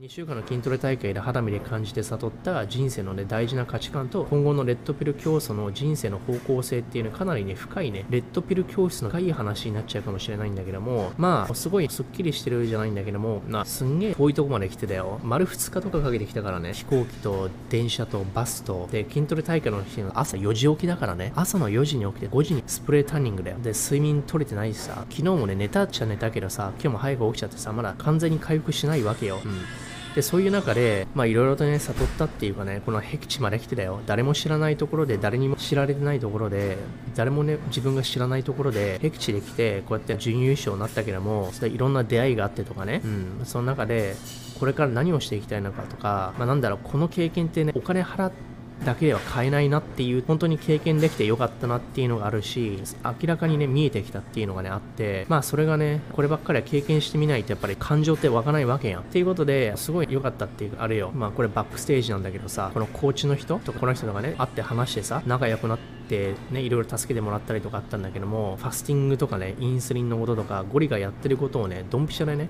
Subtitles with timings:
[0.00, 8.06] 2週間の筋トレ大会で肌身で感じて悟った人生のね大事な価値観と今後のレッドピル教祖の人生の方向性っていうのかなりね深いね。
[8.08, 15.18] レッドピル教室の深い話になっちゃうかもしれないんだけどもまあすごいスッキリしてるじゃないんだけどもなすんげえ遠いとこまで来てたよ。
[15.24, 18.88] 丸2日とかかけてきたからね飛行機と電車とバスと。
[18.92, 23.56] で筋トレ大会の日の朝4時起きだからね朝の4時に起きて5時にスプレータンニングだよ。
[23.60, 25.04] で睡眠取れてないしさ。
[25.10, 29.40] 昨日もね寝たっちゃ寝たけどさ今日も早く起きちゃってさまだ完全に回復しないわけよ。
[29.44, 29.87] うん。
[30.14, 34.00] でそういう中で、まあ、いろいろとね、悟ったっていうかね、この僻地まで来てたよ。
[34.06, 36.76] 誰も知らないところで、誰にも知られてないところで、
[37.14, 44.16] 誰もね、自分が知らないところで、僻地で来て、こうやって準優勝になったけども、いろんな出会いがあってとかね、うん、その中で、
[44.58, 59.02] これから何をしていきたいのかとか、まあ、なんだろう、この経験ってね、お金払って、だけでは買えないなっていう本当に経験できてよかったなっていうのがあるし明らかにね見えてきたっていうのがねあってまあそれがねこればっかりは経験してみないとやっぱり感情って湧かないわけやん。
[59.02, 61.10] っていうことですごい良かったっていうあれよ。
[61.14, 72.48] まあこれバックステージなんだけどさこのコーチの人とかこの人とかね会って話してさ仲良くなってねいろいろ助けてもらったりとかあったんだけどもファスティングとかねインスリンのこととかゴリがやってることをねドンピシャでね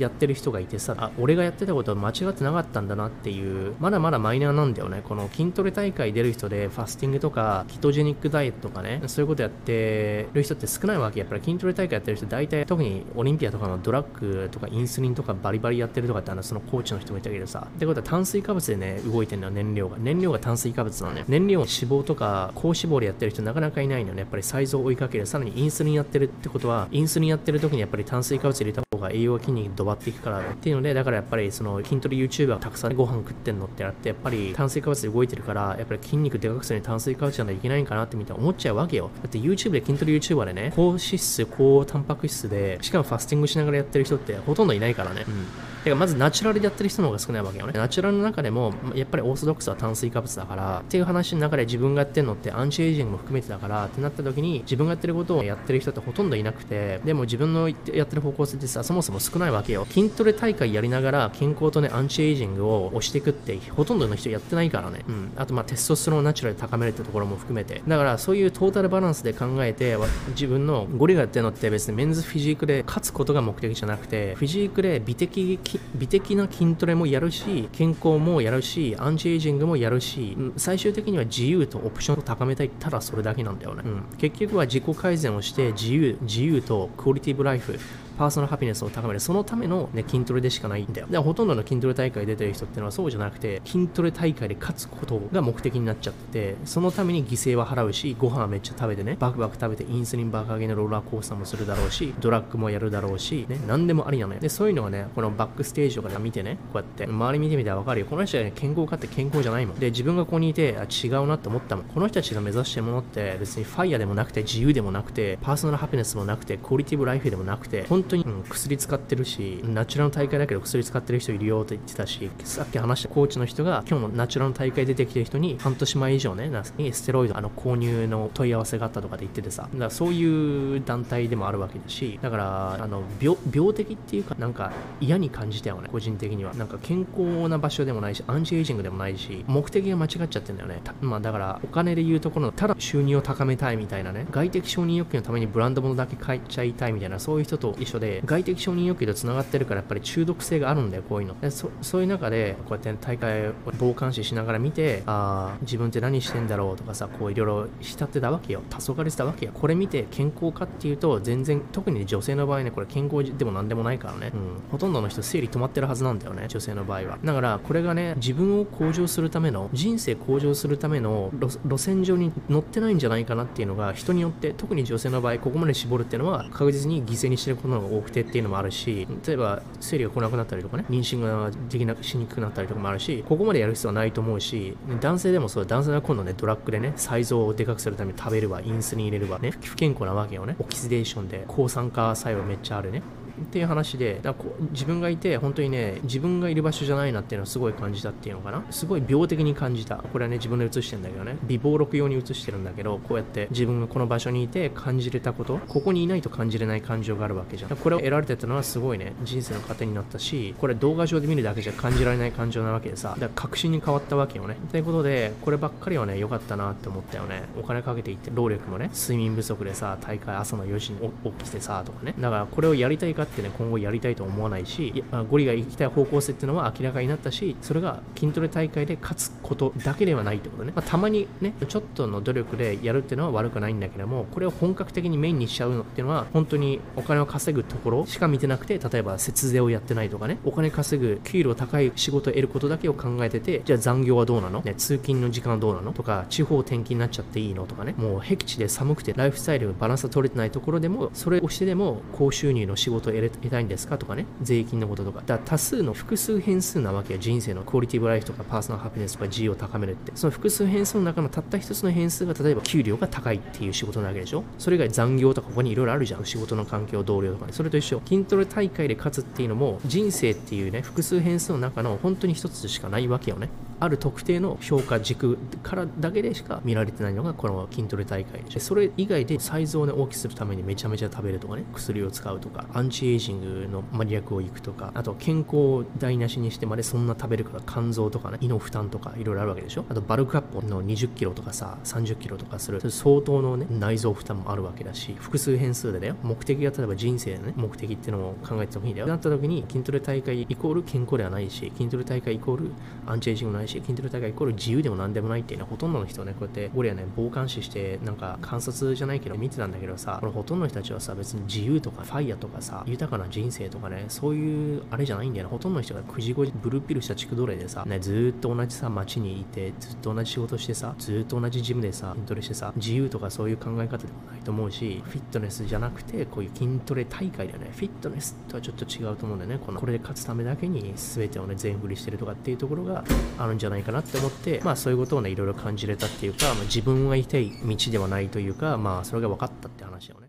[0.00, 5.02] やってる人がいてさあ俺がやってたことは間違ってなかったんだなっていうまだまだマイナーなんだよね。
[5.04, 11.42] この筋トレ大会出る人でファスティングとかキトジェニックダイエットとかねそういうことやってる人って少ないわけやっぱり。
[11.42, 17.66] 筋トレ大会やってる人大体特にオリンピアとかのドラッグとかインスリンとかバリバリやってるとかってあのそのコーチの人もいたけどさ。
[17.68, 21.24] ってことは炭水化物でね動いてるのよ燃料が燃料が炭水化物なのね。
[21.28, 24.20] 燃料脂肪とか高脂肪でやってる人なかなかいないのね。
[24.20, 25.26] やっぱりサイズを追いかける。
[25.26, 39.10] さらにインスリンやってるってことはインスリンやってる時にやっぱり炭水化物入れたが栄養が筋肉にドバっていくからっていうのでだからやっぱりその筋トレ YouTuber たくさんご飯食ってんのってやってやっぱり炭水化物で動いてるからやっぱり筋肉でかくするに炭水化物じゃないといけないんかなってみたいな思っちゃうわけよ。
[39.22, 45.46] だって YouTube で筋トレ YouTuber でね高脂質高タンパク質でしかもファスティングしながらやってる人ってほとんどいないからね、うん。
[45.84, 47.72] てかまずナチュラルでやってる人の方が少ないわけよね。
[47.72, 59.86] ナチュラルの中でも、やっぱりオーソドックスは炭水化物だから、っていう話の中で自分がやってるのってアンチエイジングも含めてだから、ってなった時に自分がやってることをやってる人ってほとんどいなくて、でも自分のやってる方向性ってさ、そもそも少ないわけよ。
[59.88, 65.04] 筋トレ大会やりながら健康とね、アンチエイジングを押していくってほとんどの人やってないからね。
[65.08, 65.32] うん。
[65.36, 67.82] あとまあテストステロンをナチュラルで高めるってところも含めて。
[67.86, 69.96] だからそういうトータルバランスで考えて、
[70.30, 75.60] 自分のゴリがやってるのって別にメンズフィジークで勝つことが目的じゃなくて、フィジークで美的、
[75.94, 87.78] 美的な筋トレもやるし健康もやるしアンチエイジングもやるしうん最終的には自由とオプションを高めたいただそれだけなんだよね、うん、結局は自己改善をして自由自由とクオリティブライフ
[88.20, 89.20] パーソナルハピネスを高める。
[89.20, 91.06] そのための、ね、筋トレでしかないんだよ。
[91.08, 104.40] でほとんどの筋トレ大会出てる人っていうのはそうじゃなくて筋トレ大会で勝つことが目的になっちゃっててそのために犠牲は払うしご飯はめっちゃ食べてねバクバク食べてインスリン爆上げのローラーコースターもするだろうしドラッグもやるだろうし、ね、何でもありなのよ。
[104.40, 108.06] でそういうのはねこのバックステージとか見てねこうやって周り見てみたらわかるよ。
[108.06, 109.78] この人は、ね、健康かって健康じゃないもん。
[109.78, 111.84] で自分がここにいてあ違うなって思ったもん。
[111.86, 136.54] この人たちが目指してるものって別にファイヤーでもなくて自由でもなくてパーソナルハピネスもなくてクオリティブライフでもなくて本当に、うん、薬使ってるし、ナチュラルの大会だけど薬使ってる人いるよって言ってたし、さっき話したコーチの人が今日のナチュラルの大会出てきてる人に半年前以上ね、にステロイドあの購入の問い合わせがあったとかで言っててさ、だからそういう団体でもあるわけだし、だからあの病病的っていうかなんか嫌に感じたよね、個人的には。
[136.54, 140.82] なんか健康な場所でもないし、アンチエイジングでもないし、目的が間違っちゃってんだよね。
[141.00, 151.40] まあだからお金で言うところのただ収入を高めたいみたいなね、外的承認欲求のためにブランド物だけ買っちゃいたいみたいな、そういう人と一緒で、外的承認欲求と繋がってるからやっぱり中毒性があるんだよこういうの。
[151.40, 158.62] でそそういう中でこうやって大会を傍観視しながら見てああ自分って何してんだろうとかさこういろいろ浸ってたわけよ。
[158.70, 159.52] 黄昏したわけよ。
[159.52, 164.40] これ見て健康かっていうと全然特に女性の場合ねこれ健康でも何でもないからね、うん、
[164.70, 167.18] ほとんどの人生理止まってるはずなんだよね女性の場合は。
[167.22, 171.30] だからこれがね自分を向上するための人生向上するための
[171.64, 190.56] 路線上に乗ってないんじゃないかなっていうのが人によって特に女性の場合ここまで絞るっていうのは確実に犠牲にしてることの方が多くてっていうのもあるし例えば生理が来なくなったりとかね妊娠ができなくしにくくなったりとかもあるしここまでやる必要はないと思うし男性でもそう男性は今度ねドラッグでねサイズをでかくするために食べればインスリン入れればね不健康なわけよね。
[190.58, 193.02] オキシデーションで抗酸化作用めっちゃあるね。
[193.40, 198.62] っていう話でだこう自分がいて本当にね自分がいる場所じゃないなっていうのをすごい感じたっていうのかな。
[198.70, 199.96] すごい病的に感じた。
[199.96, 201.36] これはね自分で映してんだけどね。
[201.44, 205.58] 微暴録用に映してるんだけどこうやって自分がこの場所にいて感じれたこと。
[205.68, 207.76] ここにいないと感じれない感情があるわけじゃん。
[207.76, 213.10] これを得られてたのはすごいね人生の糧になったしこれ動画上で見るだけじゃ感じられない感情なわけでさ。
[213.10, 214.56] だから確信に変わったわけよね。
[214.70, 217.44] ということでこればっかりはね良かったなって思ったよね。
[217.58, 222.14] お金かけていって労力もね睡眠不足でさ大会朝の4時に起きてさとかね。
[222.18, 240.38] だからこれをやりたいかってね今後やりたいと思わないしゴリが行きたい方向性っていうのは明らかになったしそれが筋トレ大会で勝つことだけではないってことね、まあ、たまにねちょっとの努力でやるっていうのは悪くないんだけどもこれを本格的にメインにしちゃうのっていうのは本当にお金を稼ぐところしか見てなくて例えば節税をやってないとかね。
[240.44, 245.92] お金稼ぐ給料高い仕事を得ることだけを考えててじゃあ残業はどうなの、ね、通勤の時間はどうなの？
[245.92, 247.66] とか地方転勤になっちゃっていいの？
[247.66, 247.94] とかね。
[247.96, 255.20] もう僻地で寒くてライフスタイルバランスが取れてないところでもそれをしてでも高収入の仕事を得たいんですかとかね税金のこととか。
[255.20, 260.12] だから多数の複数変数なわけよ人生のクオリティブライフとかパーソナルハピネスとか自由を高めるって。
[260.14, 264.44] その複数変数の中のたった一つの変数が例えば給料が高いっていう仕事なわけでしょ。
[264.58, 266.24] それ以外残業とかここにいろいろあるじゃん。
[266.24, 267.52] 仕事の環境同僚とかね。
[267.52, 268.00] それと一緒。
[268.06, 273.48] 筋トレ大会で勝つっていうのも人生っていうね複数変数の中の本当に一つしかないわけよね。
[273.80, 289.84] ある特定の評価軸からだけでしか見られてないのがこの筋トレ大会でそれ以外でサイズを、ね、大きくするためにめちゃめちゃ食べるとかね薬を使うとかアンチエイジングのマリアクをいくとかあと健康を台無しにしてまでそんな食べるから肝臓とかね胃の負担とかいろいろあるわけでしょ？
[289.88, 292.80] あとバルクアップの20キロとかさ30キロとかする。
[292.90, 296.16] 相当のね内臓負担もあるわけだし複数変数でだよ。
[296.22, 299.06] 目的が例えば人生のね目的っていうのを考えてもいいんだよ。
[299.06, 302.72] なった時に筋トレ大会イコール健康ではないし筋トレ大会イコール
[303.06, 315.50] アンチエイジングないし筋トレ大会イコール自由でも何でもないっていうのはほとんどの人ねこうやって俺はね傍観視してなんか観察じゃないけど見てたんだけどさこのほとんどの人たちはさ別に自由とかファイヤーとかさ豊かな人生とかねそういうあれじゃないんだよね。
[315.50, 327.70] ほとんどの人が9時5時ブルーピルした地区奴隷でさ、ね、ずっと同じさ街にいてずっと同じ仕事してさずっと同じジムでさ筋トレしてさ自由とかそういう考え方でもないと思うしフィットネスじゃなくてこういう筋トレ大会だよね。
[327.74, 329.64] フィットネスとはちょっと違うと思うんだよね。
[329.64, 333.04] このこれで勝つためだけに全てをね全振りしてるとかっていうところが
[333.38, 340.28] あるんじゃないかなって思ってまあそういうことをねいろいろ感じれたっていうか、まあ、自分がいたい道ではないというかまあそれが分かったって話をね。